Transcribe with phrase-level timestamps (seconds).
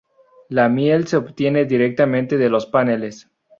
[0.49, 3.29] La miel se obtiene directamente de los paneles.